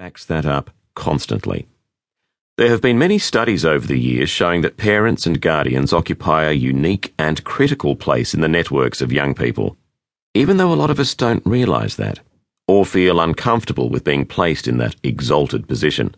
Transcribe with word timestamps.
backs 0.00 0.24
that 0.24 0.46
up 0.46 0.70
constantly. 0.94 1.68
There 2.56 2.70
have 2.70 2.80
been 2.80 2.96
many 2.96 3.18
studies 3.18 3.66
over 3.66 3.86
the 3.86 4.00
years 4.00 4.30
showing 4.30 4.62
that 4.62 4.78
parents 4.78 5.26
and 5.26 5.38
guardians 5.38 5.92
occupy 5.92 6.44
a 6.44 6.52
unique 6.52 7.12
and 7.18 7.44
critical 7.44 7.94
place 7.96 8.32
in 8.32 8.40
the 8.40 8.48
networks 8.48 9.02
of 9.02 9.12
young 9.12 9.34
people, 9.34 9.76
even 10.32 10.56
though 10.56 10.72
a 10.72 10.80
lot 10.82 10.88
of 10.88 10.98
us 10.98 11.14
don't 11.14 11.44
realise 11.44 11.96
that 11.96 12.20
or 12.66 12.86
feel 12.86 13.20
uncomfortable 13.20 13.90
with 13.90 14.02
being 14.02 14.24
placed 14.24 14.66
in 14.66 14.78
that 14.78 14.96
exalted 15.02 15.68
position. 15.68 16.14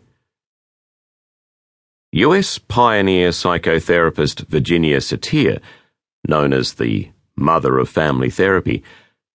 US 2.13 2.59
pioneer 2.59 3.31
psychotherapist 3.31 4.47
Virginia 4.47 4.99
Satir, 4.99 5.59
known 6.25 6.53
as 6.53 6.75
the 6.75 7.09
mother 7.35 7.77
of 7.79 7.89
family 7.89 8.29
therapy, 8.29 8.81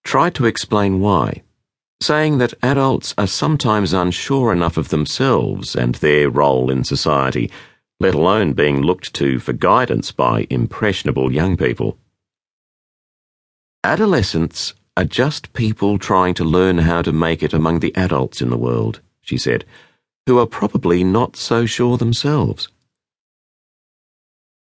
tried 0.03 0.33
to 0.33 0.47
explain 0.47 0.99
why 0.99 1.43
saying 2.01 2.37
that 2.37 2.53
adults 2.63 3.13
are 3.17 3.27
sometimes 3.27 3.93
unsure 3.93 4.51
enough 4.53 4.77
of 4.77 4.89
themselves 4.89 5.75
and 5.75 5.95
their 5.95 6.29
role 6.29 6.71
in 6.71 6.83
society, 6.83 7.51
let 7.99 8.15
alone 8.15 8.53
being 8.53 8.81
looked 8.81 9.13
to 9.13 9.39
for 9.39 9.53
guidance 9.53 10.11
by 10.11 10.47
impressionable 10.49 11.31
young 11.31 11.57
people. 11.57 11.97
Adolescents 13.83 14.73
are 14.95 15.03
just 15.03 15.53
people 15.53 15.97
trying 15.97 16.33
to 16.33 16.43
learn 16.43 16.79
how 16.79 17.01
to 17.01 17.11
make 17.11 17.43
it 17.43 17.53
among 17.53 17.79
the 17.79 17.95
adults 17.95 18.41
in 18.41 18.49
the 18.49 18.57
world, 18.57 19.01
she 19.21 19.37
said, 19.37 19.65
who 20.25 20.37
are 20.39 20.45
probably 20.45 21.03
not 21.03 21.35
so 21.35 21.65
sure 21.65 21.97
themselves. 21.97 22.69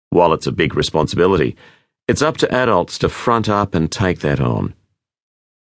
While 0.09 0.33
it's 0.33 0.47
a 0.47 0.51
big 0.51 0.75
responsibility, 0.75 1.55
it's 2.07 2.21
up 2.21 2.35
to 2.37 2.53
adults 2.53 2.97
to 2.99 3.09
front 3.09 3.47
up 3.47 3.73
and 3.73 3.89
take 3.89 4.19
that 4.19 4.41
on. 4.41 4.73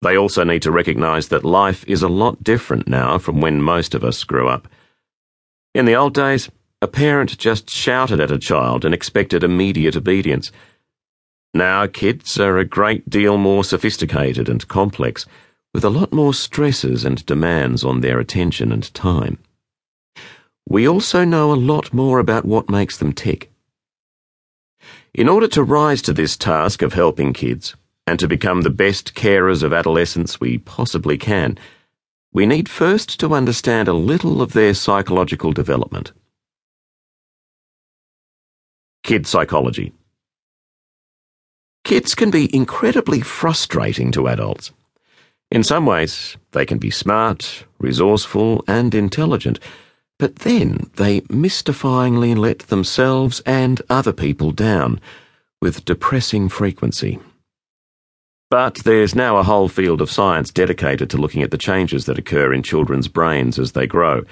They 0.03 0.17
also 0.17 0.45
need 0.45 0.63
to 0.63 0.71
recognise 0.71 1.29
that 1.29 1.45
life 1.45 1.85
is 1.87 2.03
a 2.03 2.09
lot 2.09 2.43
different 2.43 2.89
now 2.89 3.19
from 3.19 3.41
when 3.41 3.61
most 3.61 3.95
of 3.95 4.03
us 4.03 4.25
grew 4.25 4.49
up. 4.49 4.67
In 5.75 5.85
the 5.85 5.95
old 5.95 6.15
days, 6.15 6.51
a 6.83 6.89
parent 6.89 7.37
just 7.37 7.69
shouted 7.69 8.21
at 8.21 8.31
a 8.31 8.39
child 8.39 8.85
and 8.87 8.95
expected 8.95 9.45
immediate 9.45 9.97
obedience. 9.97 10.51
Now, 11.53 11.87
kids 11.87 12.41
are 12.41 12.57
a 12.57 12.65
great 12.65 13.11
deal 13.11 13.37
more 13.37 13.63
sophisticated 13.63 14.49
and 14.49 14.67
complex, 14.67 15.27
with 15.75 15.85
a 15.85 15.91
lot 15.91 16.13
more 16.13 16.33
stresses 16.33 17.05
and 17.05 17.25
demands 17.27 17.85
on 17.85 18.01
their 18.01 18.19
attention 18.19 18.73
and 18.73 18.93
time. 18.95 19.39
We 20.67 20.89
also 20.89 21.25
know 21.25 21.53
a 21.53 21.55
lot 21.55 21.93
more 21.93 22.19
about 22.19 22.45
what 22.47 22.71
makes 22.71 22.97
them 22.97 23.13
tick. 23.13 23.51
In 25.13 25.29
order 25.29 25.49
to 25.49 25.63
rise 25.63 26.01
to 26.03 26.13
this 26.13 26.37
task 26.37 26.81
of 26.81 26.95
helping 26.95 27.33
kids, 27.33 27.75
and 28.11 28.19
to 28.19 28.27
become 28.27 28.63
the 28.63 28.71
best 28.71 29.15
carers 29.15 29.63
of 29.63 29.73
adolescents 29.73 30.41
we 30.41 30.59
possibly 30.59 31.17
can, 31.17 31.57
we 32.33 32.45
need 32.45 32.69
first 32.69 33.21
to 33.21 33.33
understand 33.35 33.87
a 33.87 33.93
little 33.93 34.43
of 34.43 34.53
their 34.53 34.75
psychological 34.75 35.53
development. 35.53 36.11
Kid 39.05 39.29
psychology. 39.29 39.93
Kids 41.85 42.17
can 42.17 42.33
be 42.33 42.53
incredibly 42.53 43.21
frustrating 43.21 44.11
to 44.11 44.27
adults. 44.27 44.73
In 45.53 45.63
some 45.63 45.87
ways, 45.87 46.37
they 46.51 46.67
can 46.67 46.79
be 46.79 46.91
smart, 46.91 47.65
resourceful, 47.79 48.65
and 48.67 48.93
intelligent, 48.93 49.61
but 50.19 50.41
then 50.41 50.91
they 50.97 51.21
mystifyingly 51.21 52.37
let 52.37 52.59
themselves 52.71 53.39
and 53.47 53.81
other 53.89 54.13
people 54.13 54.51
down 54.51 55.01
with 55.63 55.85
depressing 55.85 56.49
frequency. 56.49 57.21
But 58.51 58.77
there's 58.85 59.15
now 59.15 59.37
a 59.37 59.45
whole 59.45 59.69
field 59.69 60.01
of 60.01 60.11
science 60.11 60.51
dedicated 60.51 61.09
to 61.11 61.19
looking 61.19 61.43
at 61.43 61.53
the 61.53 61.59
changes 61.59 62.07
that 62.07 62.19
occur 62.19 62.53
in 62.53 62.65
children's 62.65 63.07
brains 63.07 63.61
as 63.61 63.73
they 63.73 63.87
grow, 63.87 64.25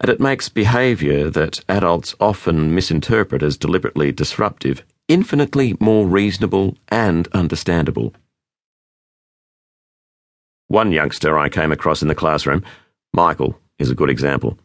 and 0.00 0.10
it 0.10 0.18
makes 0.18 0.48
behaviour 0.48 1.28
that 1.30 1.60
adults 1.68 2.14
often 2.18 2.74
misinterpret 2.74 3.42
as 3.42 3.58
deliberately 3.58 4.12
disruptive 4.12 4.82
infinitely 5.08 5.76
more 5.78 6.06
reasonable 6.06 6.76
and 6.88 7.28
understandable. 7.28 8.14
One 10.68 10.90
youngster 10.90 11.38
I 11.38 11.48
came 11.48 11.70
across 11.70 12.02
in 12.02 12.08
the 12.08 12.14
classroom, 12.14 12.64
Michael, 13.12 13.58
is 13.78 13.90
a 13.90 13.94
good 13.94 14.10
example. 14.10 14.58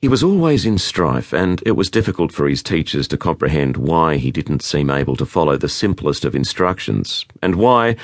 He 0.00 0.08
was 0.08 0.22
always 0.22 0.64
in 0.64 0.78
strife, 0.78 1.34
and 1.34 1.60
it 1.66 1.72
was 1.72 1.90
difficult 1.90 2.32
for 2.32 2.48
his 2.48 2.62
teachers 2.62 3.08
to 3.08 3.18
comprehend 3.18 3.76
why 3.76 4.16
he 4.16 4.30
didn't 4.30 4.62
seem 4.62 4.90
able 4.90 5.16
to 5.16 5.26
follow 5.26 5.56
the 5.56 5.68
simplest 5.68 6.24
of 6.24 6.36
instructions, 6.36 7.26
and 7.42 7.56
why, 7.56 7.96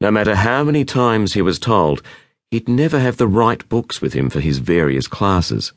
no 0.00 0.10
matter 0.10 0.36
how 0.36 0.62
many 0.62 0.84
times 0.84 1.34
he 1.34 1.42
was 1.42 1.58
told, 1.58 2.02
he'd 2.50 2.68
never 2.68 3.00
have 3.00 3.16
the 3.16 3.26
right 3.26 3.68
books 3.68 4.00
with 4.00 4.12
him 4.12 4.30
for 4.30 4.40
his 4.40 4.58
various 4.58 5.08
classes. 5.08 5.72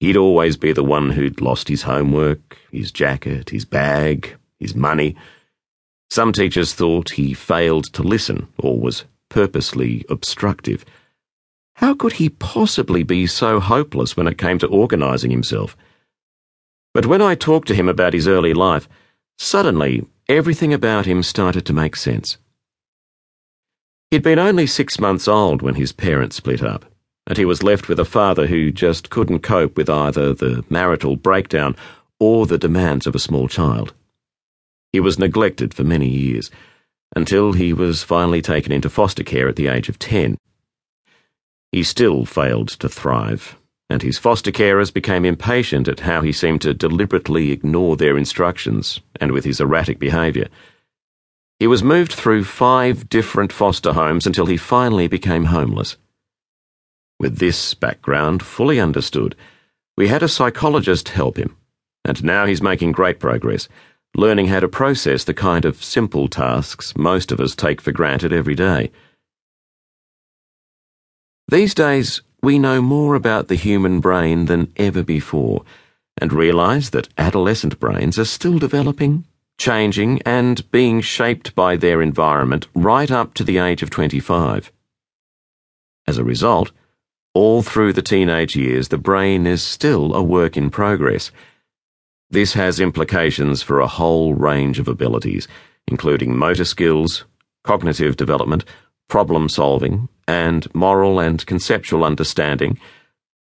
He'd 0.00 0.16
always 0.16 0.56
be 0.56 0.72
the 0.72 0.84
one 0.84 1.10
who'd 1.10 1.40
lost 1.40 1.68
his 1.68 1.82
homework, 1.82 2.58
his 2.70 2.92
jacket, 2.92 3.50
his 3.50 3.64
bag, 3.64 4.36
his 4.60 4.74
money. 4.74 5.16
Some 6.10 6.32
teachers 6.32 6.74
thought 6.74 7.10
he 7.10 7.32
failed 7.32 7.84
to 7.94 8.02
listen 8.02 8.48
or 8.58 8.78
was 8.78 9.04
purposely 9.30 10.04
obstructive. 10.10 10.84
How 11.76 11.94
could 11.94 12.14
he 12.14 12.28
possibly 12.28 13.02
be 13.02 13.26
so 13.26 13.58
hopeless 13.58 14.16
when 14.16 14.28
it 14.28 14.38
came 14.38 14.58
to 14.58 14.68
organising 14.68 15.30
himself? 15.30 15.76
But 16.92 17.06
when 17.06 17.22
I 17.22 17.34
talked 17.34 17.68
to 17.68 17.74
him 17.74 17.88
about 17.88 18.12
his 18.12 18.28
early 18.28 18.54
life, 18.54 18.88
suddenly 19.38 20.06
everything 20.28 20.74
about 20.74 21.06
him 21.06 21.22
started 21.22 21.64
to 21.66 21.72
make 21.72 21.96
sense. 21.96 22.36
He'd 24.14 24.22
been 24.22 24.38
only 24.38 24.68
six 24.68 25.00
months 25.00 25.26
old 25.26 25.60
when 25.60 25.74
his 25.74 25.90
parents 25.90 26.36
split 26.36 26.62
up, 26.62 26.84
and 27.26 27.36
he 27.36 27.44
was 27.44 27.64
left 27.64 27.88
with 27.88 27.98
a 27.98 28.04
father 28.04 28.46
who 28.46 28.70
just 28.70 29.10
couldn't 29.10 29.40
cope 29.40 29.76
with 29.76 29.90
either 29.90 30.32
the 30.32 30.64
marital 30.70 31.16
breakdown 31.16 31.74
or 32.20 32.46
the 32.46 32.56
demands 32.56 33.08
of 33.08 33.16
a 33.16 33.18
small 33.18 33.48
child. 33.48 33.92
He 34.92 35.00
was 35.00 35.18
neglected 35.18 35.74
for 35.74 35.82
many 35.82 36.08
years, 36.08 36.48
until 37.16 37.54
he 37.54 37.72
was 37.72 38.04
finally 38.04 38.40
taken 38.40 38.70
into 38.70 38.88
foster 38.88 39.24
care 39.24 39.48
at 39.48 39.56
the 39.56 39.66
age 39.66 39.88
of 39.88 39.98
ten. 39.98 40.38
He 41.72 41.82
still 41.82 42.24
failed 42.24 42.68
to 42.68 42.88
thrive, 42.88 43.56
and 43.90 44.00
his 44.00 44.16
foster 44.16 44.52
carers 44.52 44.94
became 44.94 45.24
impatient 45.24 45.88
at 45.88 45.98
how 45.98 46.20
he 46.20 46.30
seemed 46.30 46.62
to 46.62 46.72
deliberately 46.72 47.50
ignore 47.50 47.96
their 47.96 48.16
instructions 48.16 49.00
and 49.20 49.32
with 49.32 49.44
his 49.44 49.60
erratic 49.60 49.98
behaviour. 49.98 50.46
He 51.58 51.66
was 51.66 51.84
moved 51.84 52.12
through 52.12 52.44
five 52.44 53.08
different 53.08 53.52
foster 53.52 53.92
homes 53.92 54.26
until 54.26 54.46
he 54.46 54.56
finally 54.56 55.06
became 55.06 55.44
homeless. 55.44 55.96
With 57.20 57.38
this 57.38 57.74
background 57.74 58.42
fully 58.42 58.80
understood, 58.80 59.36
we 59.96 60.08
had 60.08 60.22
a 60.22 60.28
psychologist 60.28 61.10
help 61.10 61.36
him, 61.36 61.56
and 62.04 62.24
now 62.24 62.44
he's 62.44 62.60
making 62.60 62.92
great 62.92 63.20
progress, 63.20 63.68
learning 64.16 64.48
how 64.48 64.60
to 64.60 64.68
process 64.68 65.22
the 65.22 65.34
kind 65.34 65.64
of 65.64 65.82
simple 65.82 66.26
tasks 66.26 66.96
most 66.96 67.30
of 67.30 67.40
us 67.40 67.54
take 67.54 67.80
for 67.80 67.92
granted 67.92 68.32
every 68.32 68.56
day. 68.56 68.90
These 71.48 71.74
days, 71.74 72.22
we 72.42 72.58
know 72.58 72.82
more 72.82 73.14
about 73.14 73.46
the 73.48 73.54
human 73.54 74.00
brain 74.00 74.46
than 74.46 74.72
ever 74.76 75.02
before, 75.04 75.64
and 76.18 76.32
realize 76.32 76.90
that 76.90 77.08
adolescent 77.16 77.78
brains 77.78 78.18
are 78.18 78.24
still 78.24 78.58
developing 78.58 79.24
changing, 79.58 80.20
and 80.22 80.70
being 80.70 81.00
shaped 81.00 81.54
by 81.54 81.76
their 81.76 82.02
environment 82.02 82.66
right 82.74 83.10
up 83.10 83.34
to 83.34 83.44
the 83.44 83.58
age 83.58 83.82
of 83.82 83.90
25. 83.90 84.72
As 86.06 86.18
a 86.18 86.24
result, 86.24 86.72
all 87.32 87.62
through 87.62 87.92
the 87.92 88.02
teenage 88.02 88.54
years, 88.56 88.88
the 88.88 88.98
brain 88.98 89.46
is 89.46 89.62
still 89.62 90.14
a 90.14 90.22
work 90.22 90.56
in 90.56 90.70
progress. 90.70 91.30
This 92.30 92.54
has 92.54 92.80
implications 92.80 93.62
for 93.62 93.80
a 93.80 93.86
whole 93.86 94.34
range 94.34 94.78
of 94.78 94.88
abilities, 94.88 95.48
including 95.88 96.36
motor 96.36 96.64
skills, 96.64 97.24
cognitive 97.64 98.16
development, 98.16 98.64
problem 99.08 99.48
solving, 99.48 100.08
and 100.26 100.72
moral 100.74 101.18
and 101.18 101.44
conceptual 101.46 102.04
understanding, 102.04 102.78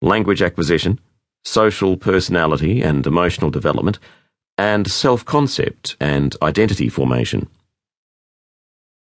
language 0.03 0.43
acquisition, 0.43 1.01
social 1.45 1.97
personality 1.97 2.83
and 2.83 3.07
emotional 3.07 3.51
development 3.51 3.99
and 4.59 4.91
self 4.91 5.25
concept 5.25 5.97
and 6.01 6.37
identity 6.43 6.89
formation. 6.89 7.49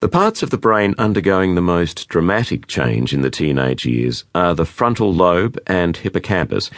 The 0.03 0.08
parts 0.08 0.43
of 0.43 0.50
the 0.50 0.58
brain 0.58 0.94
undergoing 0.99 1.55
the 1.55 1.62
most 1.62 2.06
dramatic 2.08 2.67
change 2.67 3.14
in 3.14 3.23
the 3.23 3.31
teenage 3.31 3.87
years 3.87 4.25
are 4.35 4.55
the 4.55 4.67
frontal 4.67 5.12
lobe 5.12 5.58
and 5.67 5.97
hippocampus, 5.97 6.70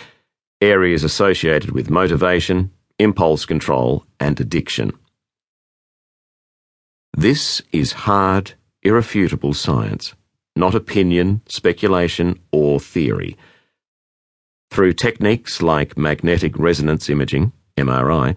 areas 0.63 1.03
associated 1.03 1.73
with 1.73 1.91
motivation, 1.91 2.71
impulse 3.01 3.45
control, 3.45 4.07
and 4.21 4.41
addiction. 4.41 4.93
This 7.17 7.61
is 7.73 8.07
hard, 8.07 8.55
irrefutable 8.83 9.53
science, 9.53 10.15
not 10.55 10.77
opinion, 10.77 11.43
speculation, 11.49 12.39
or 12.53 12.79
theory. 12.79 13.37
Through 14.71 14.93
techniques 14.93 15.61
like 15.61 15.99
magnetic 15.99 16.57
resonance 16.57 17.11
imaging, 17.11 17.53
MRI, 17.77 18.37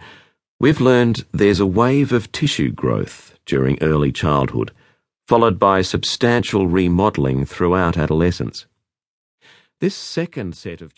We've 0.62 0.80
learned 0.80 1.26
there's 1.32 1.60
a 1.60 1.66
wave 1.66 2.12
of 2.14 2.32
tissue 2.32 2.72
growth 2.72 3.34
during 3.48 3.82
early 3.82 4.12
childhood, 4.12 4.72
followed 5.28 5.58
by 5.58 5.82
substantial 5.82 6.68
remodeling 6.68 7.46
throughout 7.46 7.98
adolescence. 7.98 8.68
This 9.80 9.96
second 9.96 10.56
set 10.56 10.80
of 10.80 10.94